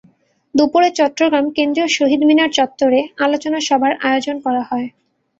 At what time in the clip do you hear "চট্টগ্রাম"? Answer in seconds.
0.97-1.45